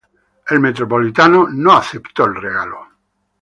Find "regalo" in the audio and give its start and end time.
2.33-2.81